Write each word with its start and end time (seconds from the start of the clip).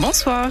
Bonsoir. 0.00 0.50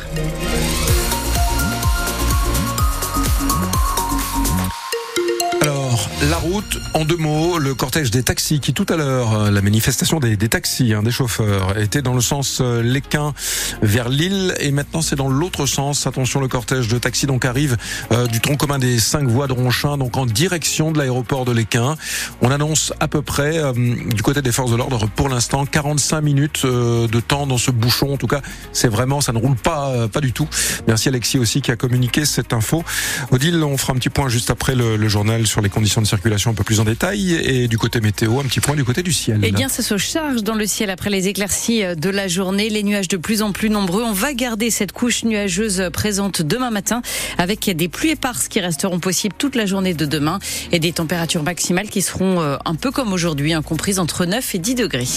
La 6.30 6.38
route, 6.38 6.80
en 6.94 7.04
deux 7.04 7.18
mots, 7.18 7.58
le 7.58 7.76
cortège 7.76 8.10
des 8.10 8.24
taxis 8.24 8.62
qui 8.62 8.74
tout 8.74 8.86
à 8.88 8.96
l'heure, 8.96 9.34
euh, 9.34 9.52
la 9.52 9.62
manifestation 9.62 10.22
des, 10.22 10.38
taxis, 10.38 10.94
hein, 10.94 11.04
des 11.04 11.12
chauffeurs, 11.12 11.78
était 11.78 12.02
dans 12.02 12.14
le 12.14 12.22
sens 12.22 12.60
euh, 12.62 12.82
Léquin 12.82 13.34
vers 13.82 14.08
Lille 14.08 14.54
et 14.62 14.72
maintenant 14.72 15.02
c'est 15.02 15.18
dans 15.18 15.28
l'autre 15.28 15.66
sens. 15.66 16.08
Attention, 16.08 16.40
le 16.40 16.48
cortège 16.48 16.88
de 16.88 16.98
taxis 16.98 17.26
donc 17.26 17.44
arrive 17.44 17.76
euh, 18.14 18.26
du 18.28 18.40
tronc 18.40 18.56
commun 18.56 18.80
des 18.80 19.00
cinq 19.00 19.28
voies 19.28 19.48
de 19.48 19.54
Ronchin, 19.54 19.98
donc 19.98 20.16
en 20.16 20.26
direction 20.26 20.92
de 20.92 20.98
l'aéroport 20.98 21.44
de 21.44 21.52
Léquin. 21.52 21.98
On 22.42 22.52
annonce 22.52 22.94
à 23.02 23.10
peu 23.10 23.22
près 23.22 23.62
du 23.74 24.22
côté 24.22 24.42
des 24.42 24.54
forces 24.54 24.72
de 24.72 24.78
l'ordre 24.78 25.10
pour 25.14 25.28
l'instant 25.28 25.66
45 25.66 26.22
minutes 26.22 26.66
de 26.66 27.20
temps 27.20 27.48
dans 27.48 27.58
ce 27.58 27.72
bouchon. 27.72 28.14
En 28.14 28.18
tout 28.18 28.28
cas, 28.28 28.42
c'est 28.72 28.88
vraiment, 28.88 29.20
ça 29.20 29.34
ne 29.34 29.40
roule 29.40 29.56
pas, 29.56 30.08
pas 30.08 30.22
du 30.22 30.32
tout. 30.32 30.48
Merci 30.88 31.10
Alexis 31.10 31.38
aussi 31.38 31.62
qui 31.62 31.72
a 31.72 31.76
communiqué 31.76 32.26
cette 32.26 32.54
info. 32.54 32.84
Odile, 33.32 33.62
on 33.64 33.78
fera 33.78 33.94
un 33.94 33.98
petit 33.98 34.10
point 34.10 34.30
juste 34.30 34.50
après 34.50 34.76
le, 34.76 34.96
le 34.96 35.08
journal 35.10 35.46
sur 35.48 35.62
les 35.62 35.70
conditions 35.70 36.02
de 36.02 36.13
circulation 36.14 36.52
un 36.52 36.54
peu 36.54 36.64
plus 36.64 36.80
en 36.80 36.84
détail. 36.84 37.34
Et 37.34 37.68
du 37.68 37.78
côté 37.78 38.00
météo, 38.00 38.40
un 38.40 38.44
petit 38.44 38.60
point 38.60 38.76
du 38.76 38.84
côté 38.84 39.02
du 39.02 39.14
ciel. 39.14 39.40
Eh 39.44 39.52
bien, 39.52 39.68
ça 39.68 39.82
se 39.82 39.98
charge 39.98 40.44
dans 40.44 40.56
le 40.56 40.68
ciel 40.68 40.90
après 40.90 41.10
les 41.10 41.28
éclaircies 41.28 41.84
de 41.96 42.10
la 42.10 42.28
journée. 42.28 42.70
Les 42.70 42.84
nuages 42.84 43.08
de 43.08 43.18
plus 43.18 43.42
en 43.42 43.52
plus 43.52 43.70
nombreux. 43.70 44.04
On 44.04 44.14
va 44.14 44.34
garder 44.34 44.70
cette 44.70 44.92
couche 44.92 45.24
nuageuse 45.24 45.90
présente 45.92 46.42
demain 46.42 46.70
matin 46.70 47.02
avec 47.38 47.70
des 47.76 47.90
pluies 47.90 48.12
éparses 48.12 48.48
qui 48.48 48.60
resteront 48.60 49.00
possibles 49.00 49.36
toute 49.38 49.56
la 49.56 49.66
journée 49.66 49.94
de 49.94 50.06
demain 50.06 50.40
et 50.72 50.80
des 50.80 50.92
températures 50.92 51.44
maximales 51.44 51.90
qui 51.90 52.02
seront 52.02 52.42
euh, 52.42 52.58
un 52.66 52.76
peu 52.76 52.92
comme 52.92 53.14
aujourd'hui, 53.14 53.54
hein, 53.54 53.62
comprises 53.62 54.00
entre 54.00 54.26
9 54.26 54.56
et 54.56 54.60
10 54.60 54.76
degrés. 54.76 55.08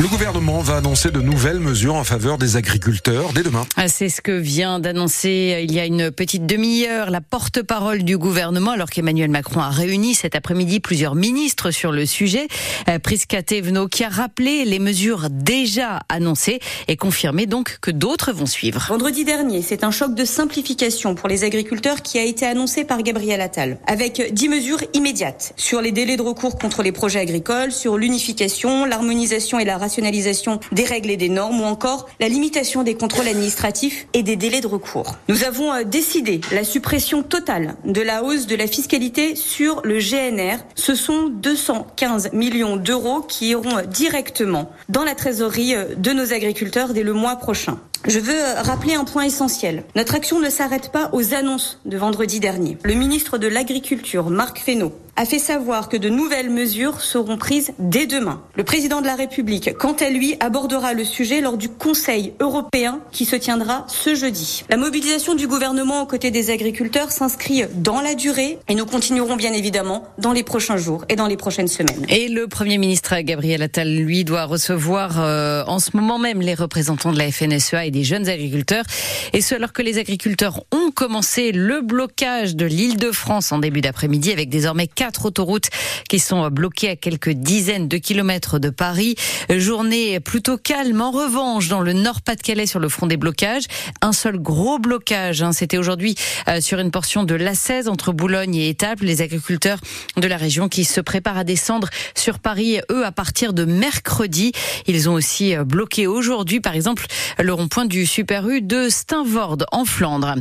Le 0.00 0.08
gouvernement 0.08 0.60
va 0.60 0.76
annoncer 0.76 1.10
de 1.10 1.20
nouvelles 1.20 1.60
mesures 1.60 1.94
en 1.94 2.04
faveur 2.04 2.38
des 2.38 2.56
agriculteurs 2.56 3.32
dès 3.32 3.42
demain. 3.42 3.64
Ah, 3.76 3.88
c'est 3.88 4.08
ce 4.08 4.20
que 4.20 4.32
vient 4.32 4.80
d'annoncer 4.80 5.64
il 5.64 5.72
y 5.72 5.78
a 5.78 5.86
une 5.86 6.10
petite 6.10 6.46
demi-heure 6.46 7.10
la 7.10 7.20
porte-parole 7.20 8.02
du 8.02 8.18
gouvernement 8.18 8.72
alors 8.72 8.90
qu'Emmanuel 8.90 9.30
Macron 9.30 9.60
a 9.60 9.70
réuni 9.70 10.14
cette 10.22 10.36
après-midi 10.36 10.78
plusieurs 10.78 11.16
ministres 11.16 11.72
sur 11.72 11.90
le 11.90 12.06
sujet. 12.06 12.46
Euh, 12.88 13.00
Prisca 13.00 13.42
Thévenot 13.42 13.88
qui 13.88 14.04
a 14.04 14.08
rappelé 14.08 14.64
les 14.64 14.78
mesures 14.78 15.28
déjà 15.30 15.98
annoncées 16.08 16.60
et 16.86 16.96
confirmé 16.96 17.46
donc 17.46 17.78
que 17.80 17.90
d'autres 17.90 18.32
vont 18.32 18.46
suivre. 18.46 18.86
Vendredi 18.88 19.24
dernier, 19.24 19.62
c'est 19.62 19.82
un 19.82 19.90
choc 19.90 20.14
de 20.14 20.24
simplification 20.24 21.16
pour 21.16 21.28
les 21.28 21.42
agriculteurs 21.42 22.02
qui 22.02 22.20
a 22.20 22.22
été 22.22 22.46
annoncé 22.46 22.84
par 22.84 23.02
Gabriel 23.02 23.40
Attal 23.40 23.78
avec 23.88 24.32
dix 24.32 24.48
mesures 24.48 24.78
immédiates 24.94 25.54
sur 25.56 25.80
les 25.80 25.90
délais 25.90 26.16
de 26.16 26.22
recours 26.22 26.56
contre 26.56 26.84
les 26.84 26.92
projets 26.92 27.18
agricoles, 27.18 27.72
sur 27.72 27.98
l'unification, 27.98 28.84
l'harmonisation 28.84 29.58
et 29.58 29.64
la 29.64 29.76
rationalisation 29.76 30.60
des 30.70 30.84
règles 30.84 31.10
et 31.10 31.16
des 31.16 31.28
normes 31.28 31.60
ou 31.60 31.64
encore 31.64 32.08
la 32.20 32.28
limitation 32.28 32.84
des 32.84 32.94
contrôles 32.94 33.26
administratifs 33.26 34.06
et 34.14 34.22
des 34.22 34.36
délais 34.36 34.60
de 34.60 34.68
recours. 34.68 35.16
Nous 35.28 35.42
avons 35.42 35.72
euh, 35.72 35.82
décidé 35.82 36.40
la 36.52 36.62
suppression 36.62 37.24
totale 37.24 37.74
de 37.84 38.00
la 38.00 38.22
hausse 38.22 38.46
de 38.46 38.54
la 38.54 38.68
fiscalité 38.68 39.34
sur 39.34 39.80
le 39.82 39.98
GNR, 40.12 40.58
ce 40.74 40.94
sont 40.94 41.28
215 41.28 42.32
millions 42.34 42.76
d'euros 42.76 43.22
qui 43.22 43.48
iront 43.48 43.80
directement 43.88 44.70
dans 44.90 45.04
la 45.04 45.14
trésorerie 45.14 45.74
euh, 45.74 45.94
de 45.96 46.10
nos 46.10 46.34
agriculteurs 46.34 46.92
dès 46.92 47.02
le 47.02 47.14
mois 47.14 47.36
prochain. 47.36 47.78
Je 48.06 48.18
veux 48.18 48.34
euh, 48.34 48.62
rappeler 48.62 48.94
un 48.94 49.04
point 49.04 49.22
essentiel. 49.24 49.84
Notre 49.94 50.16
action 50.16 50.40
ne 50.40 50.50
s'arrête 50.50 50.90
pas 50.90 51.10
aux 51.12 51.34
annonces 51.34 51.78
de 51.84 51.96
vendredi 51.96 52.40
dernier. 52.40 52.76
Le 52.82 52.94
ministre 52.94 53.38
de 53.38 53.46
l'Agriculture, 53.46 54.28
Marc 54.28 54.58
Fesneau, 54.58 54.92
a 55.14 55.26
fait 55.26 55.38
savoir 55.38 55.88
que 55.88 55.96
de 55.96 56.08
nouvelles 56.08 56.50
mesures 56.50 57.00
seront 57.00 57.36
prises 57.36 57.72
dès 57.78 58.06
demain. 58.06 58.42
Le 58.56 58.64
président 58.64 59.02
de 59.02 59.06
la 59.06 59.14
République, 59.14 59.76
quant 59.78 59.92
à 59.92 60.08
lui, 60.08 60.36
abordera 60.40 60.94
le 60.94 61.04
sujet 61.04 61.40
lors 61.40 61.58
du 61.58 61.68
Conseil 61.68 62.32
européen 62.40 63.00
qui 63.12 63.26
se 63.26 63.36
tiendra 63.36 63.84
ce 63.88 64.14
jeudi. 64.14 64.64
La 64.70 64.78
mobilisation 64.78 65.34
du 65.34 65.46
gouvernement 65.46 66.02
aux 66.02 66.06
côtés 66.06 66.30
des 66.30 66.50
agriculteurs 66.50 67.12
s'inscrit 67.12 67.64
dans 67.74 68.00
la 68.00 68.14
durée 68.14 68.58
et 68.68 68.74
nous 68.74 68.86
continuerons 68.86 69.36
bien 69.36 69.52
évidemment 69.52 70.04
dans 70.18 70.32
les 70.32 70.42
prochains 70.42 70.78
jours 70.78 71.04
et 71.10 71.16
dans 71.16 71.26
les 71.26 71.36
prochaines 71.36 71.68
semaines. 71.68 72.06
Et 72.08 72.28
le 72.28 72.48
Premier 72.48 72.78
ministre 72.78 73.14
Gabriel 73.20 73.62
Attal, 73.62 73.94
lui, 73.94 74.24
doit 74.24 74.44
recevoir 74.44 75.20
euh, 75.20 75.62
en 75.66 75.78
ce 75.78 75.94
moment 75.94 76.18
même 76.18 76.40
les 76.40 76.54
représentants 76.54 77.12
de 77.12 77.18
la 77.18 77.30
FNSEA 77.30 77.84
des 77.92 78.02
jeunes 78.02 78.28
agriculteurs. 78.28 78.84
Et 79.32 79.40
ce 79.40 79.54
alors 79.54 79.72
que 79.72 79.82
les 79.82 79.98
agriculteurs 79.98 80.64
ont 80.72 80.90
commencé 80.90 81.52
le 81.52 81.80
blocage 81.82 82.56
de 82.56 82.66
l'île 82.66 82.96
de 82.96 83.12
France 83.12 83.52
en 83.52 83.58
début 83.58 83.80
d'après-midi 83.80 84.32
avec 84.32 84.48
désormais 84.48 84.88
quatre 84.88 85.26
autoroutes 85.26 85.68
qui 86.08 86.18
sont 86.18 86.48
bloquées 86.48 86.90
à 86.90 86.96
quelques 86.96 87.30
dizaines 87.30 87.88
de 87.88 87.98
kilomètres 87.98 88.58
de 88.58 88.70
Paris. 88.70 89.14
Journée 89.48 90.18
plutôt 90.20 90.58
calme 90.58 91.00
en 91.00 91.10
revanche 91.10 91.68
dans 91.68 91.80
le 91.80 91.92
Nord-Pas-de-Calais 91.92 92.66
sur 92.66 92.80
le 92.80 92.88
front 92.88 93.06
des 93.06 93.16
blocages. 93.16 93.64
Un 94.00 94.12
seul 94.12 94.38
gros 94.38 94.78
blocage, 94.78 95.42
hein, 95.42 95.52
c'était 95.52 95.78
aujourd'hui 95.78 96.16
euh, 96.48 96.60
sur 96.60 96.78
une 96.78 96.90
portion 96.90 97.24
de 97.24 97.34
l'A16 97.34 97.88
entre 97.88 98.12
Boulogne 98.12 98.56
et 98.56 98.68
Étaples. 98.68 99.04
Les 99.04 99.22
agriculteurs 99.22 99.78
de 100.16 100.26
la 100.26 100.36
région 100.36 100.68
qui 100.68 100.84
se 100.84 101.00
préparent 101.00 101.38
à 101.38 101.44
descendre 101.44 101.88
sur 102.14 102.38
Paris, 102.38 102.80
eux, 102.90 103.04
à 103.04 103.12
partir 103.12 103.52
de 103.52 103.64
mercredi. 103.64 104.52
Ils 104.86 105.08
ont 105.08 105.14
aussi 105.14 105.54
euh, 105.54 105.64
bloqué 105.64 106.06
aujourd'hui, 106.06 106.60
par 106.60 106.74
exemple, 106.74 107.06
le 107.38 107.52
rond-point 107.52 107.81
du 107.84 108.06
Super 108.06 108.48
U 108.48 108.62
de 108.62 108.88
Steinvorde 108.88 109.66
en 109.72 109.84
Flandre. 109.84 110.36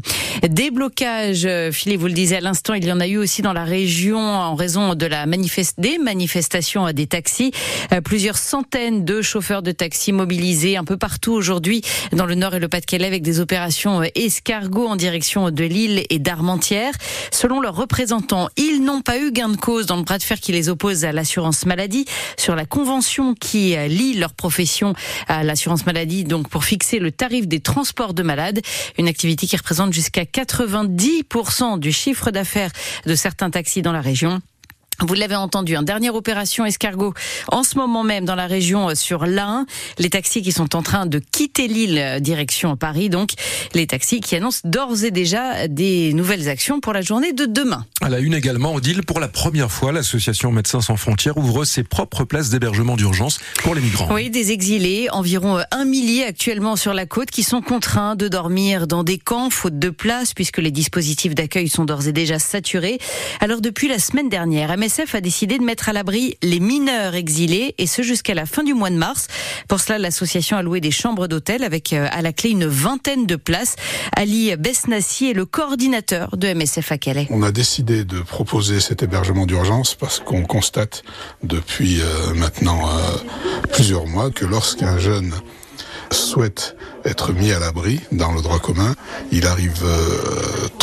Des 0.48 0.72
blocages, 0.72 1.46
euh, 1.46 1.72
Philippe 1.72 2.02
vous 2.02 2.08
le 2.08 2.14
disait 2.14 2.38
à 2.38 2.42
l'instant, 2.42 2.74
il 2.74 2.86
y 2.86 2.92
en 2.92 3.00
a 3.00 3.08
eu 3.08 3.18
aussi 3.18 3.42
dans 3.42 3.54
la 3.54 3.64
région 3.64 4.20
en 4.20 4.56
raison 4.56 4.96
de 4.96 5.06
la 5.06 5.26
des 5.78 5.98
manifestations 5.98 6.92
des 6.92 7.08
taxis. 7.08 7.52
Euh, 7.92 8.02
plusieurs 8.02 8.38
centaines 8.38 9.06
de 9.06 9.22
chauffeurs 9.22 9.62
de 9.62 9.72
taxis 9.72 10.12
mobilisés 10.12 10.78
un 10.78 10.84
peu 10.84 10.98
partout 10.98 11.32
aujourd'hui 11.32 11.82
dans 12.12 12.26
le 12.26 12.36
Nord 12.36 12.56
et 12.56 12.60
le 12.60 12.68
Pas-de-Calais 12.68 13.08
avec 13.08 13.24
des 13.24 13.40
opérations 13.40 14.02
euh, 14.02 14.08
escargot 14.16 14.88
en 14.88 14.96
direction 14.96 15.50
de 15.50 15.64
Lille 15.64 16.04
et 16.10 16.20
d'Armentières. 16.20 16.94
Selon 17.32 17.60
leurs 17.60 17.76
représentants, 17.76 18.50
ils 18.58 18.84
n'ont 18.84 19.02
pas 19.02 19.18
eu 19.18 19.32
gain 19.32 19.50
de 19.50 19.58
cause 19.58 19.86
dans 19.86 19.98
le 19.98 20.04
bras 20.04 20.18
de 20.18 20.24
fer 20.24 20.40
qui 20.40 20.52
les 20.52 20.70
oppose 20.70 21.06
à 21.06 21.12
l'assurance 21.12 21.66
maladie 21.66 22.06
sur 22.38 22.56
la 22.56 22.66
convention 22.66 23.34
qui 23.34 23.76
euh, 23.76 23.88
lie 23.88 24.14
leur 24.14 24.34
profession 24.34 24.94
à 25.28 25.44
l'assurance 25.44 25.86
maladie 25.86 26.24
donc 26.24 26.50
pour 26.50 26.66
fixer 26.66 27.00
le 27.00 27.12
tarif 27.12 27.31
des 27.40 27.60
transports 27.60 28.14
de 28.14 28.24
malades, 28.24 28.62
une 28.98 29.08
activité 29.08 29.48
qui 29.48 29.56
représente 29.56 29.94
jusqu'à 29.94 30.24
90% 30.24 31.80
du 31.80 31.92
chiffre 31.92 32.32
d'affaires 32.32 32.72
de 33.06 33.16
certains 33.16 33.50
taxis 33.50 33.82
dans 33.82 33.94
la 33.94 34.02
région. 34.02 34.42
Vous 35.02 35.16
l'avez 35.16 35.36
entendu, 35.36 35.76
une 35.76 35.84
dernière 35.84 36.14
opération 36.14 36.64
escargot 36.64 37.14
en 37.48 37.64
ce 37.64 37.78
moment 37.78 38.04
même 38.04 38.24
dans 38.26 38.36
la 38.36 38.46
région 38.46 38.90
euh, 38.90 38.96
sur 38.96 39.26
l'Ain. 39.26 39.66
Les 39.98 40.10
taxis 40.10 40.44
qui 40.44 40.52
sont 40.52 40.76
en 40.76 40.84
train 40.84 41.08
de 41.08 41.20
quitter 41.20 41.68
l'île 41.68 41.98
euh, 41.98 42.20
direction 42.20 42.78
Paris, 42.78 43.10
donc 43.10 43.32
les 43.74 43.88
taxis 43.88 44.20
qui 44.22 44.36
annoncent 44.36 44.62
d'ores 44.64 45.04
et 45.04 45.12
déjà 45.12 45.68
des 45.68 46.14
nouvelles 46.14 46.50
actions 46.50 46.80
pour 46.80 46.94
la 46.94 47.02
journée 47.02 47.34
de 47.34 47.46
demain. 47.46 47.86
À 48.02 48.10
la 48.10 48.20
une 48.20 48.34
également, 48.34 48.76
Odile, 48.76 49.04
pour 49.04 49.20
la 49.20 49.28
première 49.28 49.72
fois, 49.72 49.92
l'association 49.92 50.52
Médecins 50.52 50.82
sans 50.82 50.98
frontières 50.98 51.38
ouvre 51.38 51.66
ses 51.66 51.84
propres 51.84 52.24
places 52.24 52.50
d'hébergement 52.50 52.96
d'urgence 52.96 53.40
pour 53.64 53.74
les 53.74 53.82
migrants. 53.82 54.14
Oui, 54.14 54.30
des 54.30 54.52
exilés, 54.52 55.08
environ 55.12 55.58
euh, 55.58 55.64
un 55.72 55.86
millier 55.86 56.26
actuellement 56.26 56.76
sur 56.76 56.94
la 56.94 57.08
côte, 57.08 57.32
qui 57.32 57.44
sont 57.44 57.62
contraints 57.62 58.16
de 58.16 58.28
dormir 58.28 58.86
dans 58.86 59.04
des 59.04 59.18
camps 59.18 59.50
faute 59.50 59.80
de 59.80 59.90
place 59.90 60.34
puisque 60.34 60.60
les 60.60 60.72
dispositifs 60.72 61.34
d'accueil 61.34 61.70
sont 61.70 61.86
d'ores 61.86 62.08
et 62.08 62.14
déjà 62.14 62.38
saturés. 62.38 63.00
Alors 63.40 63.62
depuis 63.62 63.88
la 63.88 63.98
semaine 63.98 64.30
dernière, 64.30 64.70
MSF 64.92 65.16
a 65.16 65.22
décidé 65.22 65.58
de 65.58 65.64
mettre 65.64 65.88
à 65.88 65.94
l'abri 65.94 66.38
les 66.42 66.60
mineurs 66.60 67.16
exilés 67.16 67.76
et 67.78 67.88
ce 67.88 68.02
jusqu'à 68.02 68.34
la 68.34 68.46
fin 68.46 68.62
du 68.62 68.74
mois 68.74 68.90
de 68.90 68.96
mars. 68.96 69.28
Pour 69.70 69.80
cela, 69.80 69.98
l'association 69.98 70.58
a 70.58 70.64
loué 70.64 70.82
des 70.82 70.92
chambres 70.92 71.28
d'hôtel 71.28 71.64
avec 71.64 71.94
euh, 71.94 72.08
à 72.12 72.22
la 72.22 72.34
clé 72.34 72.50
une 72.50 72.66
vingtaine 72.66 73.26
de 73.26 73.38
places. 73.38 73.78
Ali 74.18 74.54
Besnassi 74.58 75.30
est 75.30 75.34
le 75.34 75.46
coordinateur 75.46 76.36
de 76.36 76.54
MSF 76.54 76.92
à 76.92 76.98
Calais. 76.98 77.28
On 77.30 77.42
a 77.42 77.54
décidé 77.54 78.04
de 78.04 78.20
proposer 78.20 78.82
cet 78.82 79.02
hébergement 79.02 79.46
d'urgence 79.46 79.96
parce 79.96 80.20
qu'on 80.20 80.44
constate 80.44 81.04
depuis 81.42 82.02
euh, 82.02 82.34
maintenant 82.34 82.90
euh, 82.90 83.02
plusieurs 83.72 84.08
mois 84.08 84.30
que 84.30 84.46
lorsqu'un 84.46 84.98
jeune 84.98 85.34
souhaite 86.12 86.76
être 87.06 87.32
mis 87.32 87.54
à 87.54 87.60
l'abri 87.60 88.02
dans 88.12 88.34
le 88.34 88.42
droit 88.42 88.60
commun, 88.60 88.94
il 89.32 89.48
arrive 89.48 89.86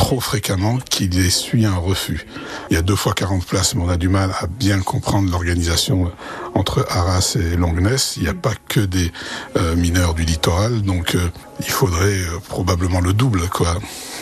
trop 0.09 0.21
fréquemment 0.21 0.79
qu'il 0.79 1.19
essuie 1.19 1.67
un 1.67 1.77
refus. 1.77 2.27
Il 2.71 2.75
y 2.75 2.79
a 2.79 2.83
deux 2.83 2.97
fois 2.97 3.13
40 3.13 3.45
places, 3.45 3.75
mais 3.75 3.83
on 3.83 3.91
a 3.91 3.99
du 3.99 4.09
mal 4.09 4.31
à 4.41 4.47
bien 4.47 4.81
comprendre 4.81 5.31
l'organisation 5.31 6.07
euh, 6.07 6.09
entre 6.55 6.87
Arras 6.89 7.37
et 7.39 7.57
Longness. 7.57 8.15
Il 8.17 8.23
n'y 8.23 8.31
a 8.31 8.33
pas 8.33 8.55
que 8.71 8.81
des 8.81 9.13
euh, 9.59 9.77
mineurs 9.77 10.15
du 10.15 10.25
littoral, 10.25 10.81
donc 10.81 11.15
il 11.61 11.71
faudrait 11.71 12.23
probablement 12.49 13.03
le 13.03 13.13
double. 13.13 13.43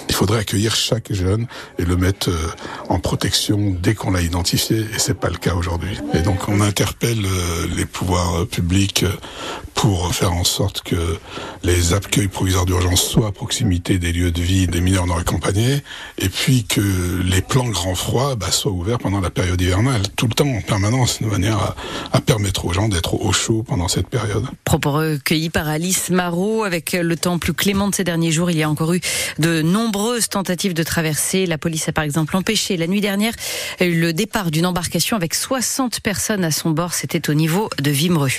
Il 0.09 0.15
faudrait 0.17 0.41
accueillir 0.41 0.75
chaque 0.75 1.13
jeune 1.13 1.47
et 1.79 1.85
le 1.85 1.97
mettre 1.97 2.31
en 2.89 2.99
protection 2.99 3.77
dès 3.81 3.95
qu'on 3.95 4.11
l'a 4.11 4.23
identifié, 4.23 4.79
et 4.79 4.99
c'est 4.99 5.15
pas 5.15 5.29
le 5.29 5.37
cas 5.37 5.55
aujourd'hui. 5.55 5.97
Et 6.15 6.23
donc 6.23 6.49
on 6.49 6.63
interpelle 6.63 7.25
les 7.77 7.87
pouvoirs 7.87 8.45
publics 8.49 9.05
pour 9.77 10.13
faire 10.15 10.33
en 10.33 10.43
sorte 10.43 10.83
que 10.83 11.19
les 11.63 11.93
accueils 11.93 12.29
provisoires 12.29 12.67
d'urgence 12.67 13.03
soient 13.03 13.29
à 13.29 13.33
proximité 13.33 13.99
des 13.99 14.11
lieux 14.11 14.33
de 14.33 14.41
vie 14.41 14.67
des 14.67 14.81
mineurs 14.81 15.07
non 15.07 15.17
accompagnés, 15.17 15.83
et 16.19 16.29
puis 16.29 16.65
que 16.65 16.81
les 17.23 17.43
plans 17.43 17.69
grand 17.69 17.95
froid 17.95 18.35
bah, 18.35 18.51
soient 18.51 18.73
ouverts 18.73 18.99
pendant 18.99 19.21
la 19.21 19.31
période 19.31 19.61
hivernale, 19.61 20.03
tout 20.17 20.27
le 20.27 20.35
temps, 20.35 20.49
en 20.49 20.63
permanence, 20.63 21.23
de 21.23 21.27
manière 21.27 21.59
à, 21.59 21.77
à 22.13 22.21
permettre 22.21 22.65
aux 22.65 22.73
gens 22.73 22.89
d'être 22.89 23.15
au 23.15 23.33
chaud 23.33 23.63
pendant 23.63 23.87
cette 23.87 24.09
période. 24.09 24.47
Propos 24.65 24.93
recueillis 24.93 25.51
par 25.51 25.69
Alice 25.69 26.11
Marot. 26.11 26.65
Avec 26.65 26.93
le 26.93 27.17
temps 27.17 27.39
plus 27.39 27.53
clément 27.53 27.89
de 27.89 27.95
ces 27.95 28.05
derniers 28.05 28.33
jours, 28.33 28.51
il 28.51 28.57
y 28.57 28.63
a 28.63 28.71
encore 28.71 28.95
eu 28.95 29.01
de 29.39 29.63
nombreuses 29.63 30.29
tentatives 30.29 30.75
de 30.75 30.83
traversée. 30.83 31.47
La 31.47 31.59
police 31.59 31.89
a 31.89 31.93
par 31.93 32.05
exemple 32.05 32.37
empêché 32.37 32.77
la 32.77 32.87
nuit 32.87 33.01
dernière 33.01 33.35
le 33.81 34.13
départ 34.13 34.51
d'une 34.51 34.67
embarcation 34.67 35.17
avec 35.17 35.35
60 35.35 36.01
personnes 36.01 36.45
à 36.45 36.51
son 36.51 36.71
bord. 36.71 36.95
C'était 36.95 37.29
au 37.31 37.35
niveau 37.35 37.69
de 37.79 37.91
Vimereux. 37.91 38.31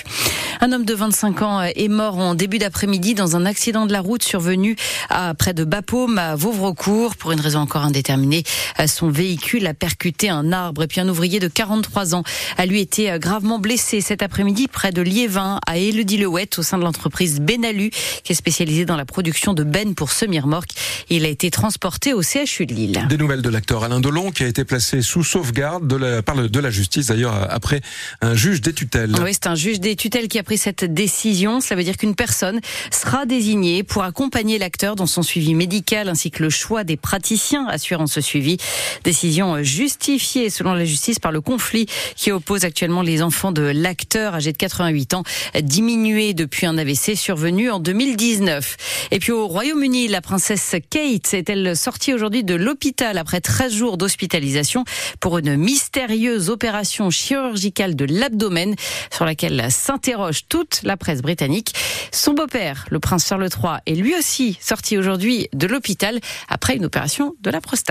Un 0.60 0.72
homme 0.72 0.84
de 0.84 0.94
25 0.94 1.27
ans 1.42 1.62
est 1.62 1.88
mort 1.88 2.18
en 2.18 2.34
début 2.34 2.58
d'après-midi 2.58 3.14
dans 3.14 3.36
un 3.36 3.46
accident 3.46 3.86
de 3.86 3.92
la 3.92 4.00
route 4.00 4.22
survenu 4.22 4.76
à 5.10 5.34
près 5.34 5.54
de 5.54 5.64
Bapaume 5.64 6.18
à 6.18 6.34
Vauvrecourt. 6.34 7.16
Pour 7.16 7.32
une 7.32 7.40
raison 7.40 7.60
encore 7.60 7.84
indéterminée, 7.84 8.44
son 8.86 9.10
véhicule 9.10 9.66
a 9.66 9.74
percuté 9.74 10.28
un 10.28 10.52
arbre. 10.52 10.82
Et 10.82 10.86
puis 10.86 11.00
un 11.00 11.08
ouvrier 11.08 11.40
de 11.40 11.48
43 11.48 12.14
ans 12.14 12.22
a 12.56 12.66
lui 12.66 12.80
été 12.80 13.18
gravement 13.18 13.58
blessé 13.58 14.00
cet 14.00 14.22
après-midi 14.22 14.68
près 14.68 14.92
de 14.92 15.02
Liévin 15.02 15.60
à 15.66 15.78
Élodie-le-Ouette 15.78 16.58
au 16.58 16.62
sein 16.62 16.78
de 16.78 16.82
l'entreprise 16.82 17.40
Benalu 17.40 17.90
qui 18.24 18.32
est 18.32 18.36
spécialisée 18.36 18.84
dans 18.84 18.96
la 18.96 19.04
production 19.04 19.54
de 19.54 19.64
bennes 19.64 19.94
pour 19.94 20.10
semi-remorques. 20.12 20.70
Il 21.10 21.24
a 21.24 21.28
été 21.28 21.50
transporté 21.50 22.14
au 22.14 22.22
CHU 22.22 22.66
de 22.66 22.74
Lille. 22.74 23.06
Des 23.08 23.16
nouvelles 23.16 23.42
de 23.42 23.48
l'acteur 23.48 23.84
Alain 23.84 24.00
Delon 24.00 24.30
qui 24.30 24.44
a 24.44 24.46
été 24.46 24.64
placé 24.64 25.02
sous 25.02 25.24
sauvegarde 25.24 25.86
de 25.86 25.96
la, 25.96 26.22
par 26.22 26.36
de 26.36 26.60
la 26.60 26.70
justice 26.70 27.06
d'ailleurs 27.06 27.46
après 27.50 27.80
un 28.20 28.34
juge 28.34 28.60
des 28.60 28.72
tutelles. 28.72 29.14
Oui, 29.22 29.30
c'est 29.32 29.46
un 29.46 29.54
juge 29.54 29.80
des 29.80 29.96
tutelles 29.96 30.28
qui 30.28 30.38
a 30.38 30.42
pris 30.42 30.58
cette 30.58 30.84
décision. 30.84 31.17
Cela 31.20 31.76
veut 31.76 31.82
dire 31.82 31.96
qu'une 31.96 32.14
personne 32.14 32.60
sera 32.92 33.26
désignée 33.26 33.82
pour 33.82 34.04
accompagner 34.04 34.56
l'acteur 34.56 34.94
dans 34.94 35.06
son 35.06 35.22
suivi 35.22 35.52
médical 35.54 36.08
ainsi 36.08 36.30
que 36.30 36.44
le 36.44 36.50
choix 36.50 36.84
des 36.84 36.96
praticiens 36.96 37.66
assurant 37.66 38.06
ce 38.06 38.20
suivi. 38.20 38.56
Décision 39.02 39.60
justifiée 39.64 40.48
selon 40.48 40.74
la 40.74 40.84
justice 40.84 41.18
par 41.18 41.32
le 41.32 41.40
conflit 41.40 41.86
qui 42.14 42.30
oppose 42.30 42.64
actuellement 42.64 43.02
les 43.02 43.20
enfants 43.20 43.50
de 43.50 43.62
l'acteur 43.62 44.36
âgé 44.36 44.52
de 44.52 44.56
88 44.56 45.14
ans, 45.14 45.24
diminué 45.60 46.34
depuis 46.34 46.66
un 46.66 46.78
AVC 46.78 47.16
survenu 47.16 47.68
en 47.68 47.80
2019. 47.80 48.76
Et 49.10 49.18
puis 49.18 49.32
au 49.32 49.48
Royaume-Uni, 49.48 50.06
la 50.06 50.20
princesse 50.20 50.76
Kate 50.88 51.34
est-elle 51.34 51.76
sortie 51.76 52.14
aujourd'hui 52.14 52.44
de 52.44 52.54
l'hôpital 52.54 53.18
après 53.18 53.40
13 53.40 53.74
jours 53.74 53.96
d'hospitalisation 53.96 54.84
pour 55.18 55.38
une 55.38 55.56
mystérieuse 55.56 56.48
opération 56.48 57.10
chirurgicale 57.10 57.96
de 57.96 58.04
l'abdomen 58.04 58.76
sur 59.12 59.24
laquelle 59.24 59.66
s'interroge 59.70 60.42
toute 60.48 60.80
la 60.84 60.96
britannique. 61.16 61.74
Son 62.12 62.34
beau-père, 62.34 62.86
le 62.90 63.00
prince 63.00 63.26
Charles 63.26 63.48
III, 63.48 63.78
est 63.86 63.94
lui 63.94 64.14
aussi 64.16 64.58
sorti 64.60 64.96
aujourd'hui 64.96 65.48
de 65.52 65.66
l'hôpital 65.66 66.20
après 66.48 66.76
une 66.76 66.84
opération 66.84 67.34
de 67.40 67.50
la 67.50 67.60
prostate. 67.60 67.86